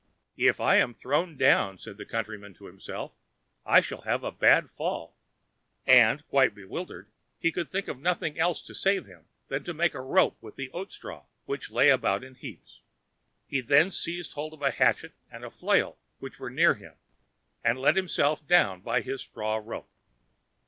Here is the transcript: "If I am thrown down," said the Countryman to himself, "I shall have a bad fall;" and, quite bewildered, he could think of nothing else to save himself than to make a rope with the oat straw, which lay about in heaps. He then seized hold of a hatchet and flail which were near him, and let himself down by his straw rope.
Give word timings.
"If 0.39 0.59
I 0.59 0.77
am 0.77 0.95
thrown 0.95 1.37
down," 1.37 1.77
said 1.77 1.97
the 1.97 2.07
Countryman 2.07 2.55
to 2.55 2.65
himself, 2.65 3.13
"I 3.67 3.81
shall 3.81 4.01
have 4.01 4.23
a 4.23 4.31
bad 4.31 4.67
fall;" 4.67 5.15
and, 5.85 6.27
quite 6.27 6.55
bewildered, 6.55 7.11
he 7.37 7.51
could 7.51 7.69
think 7.69 7.87
of 7.87 7.99
nothing 7.99 8.39
else 8.39 8.63
to 8.63 8.73
save 8.73 9.05
himself 9.05 9.27
than 9.49 9.63
to 9.63 9.75
make 9.75 9.93
a 9.93 10.01
rope 10.01 10.39
with 10.41 10.55
the 10.55 10.71
oat 10.71 10.91
straw, 10.91 11.25
which 11.45 11.69
lay 11.69 11.91
about 11.91 12.23
in 12.23 12.33
heaps. 12.33 12.81
He 13.45 13.61
then 13.61 13.91
seized 13.91 14.33
hold 14.33 14.53
of 14.55 14.63
a 14.63 14.71
hatchet 14.71 15.13
and 15.29 15.45
flail 15.53 15.99
which 16.17 16.39
were 16.39 16.49
near 16.49 16.73
him, 16.73 16.95
and 17.63 17.77
let 17.77 17.95
himself 17.95 18.47
down 18.47 18.79
by 18.81 19.01
his 19.01 19.21
straw 19.21 19.61
rope. 19.63 19.91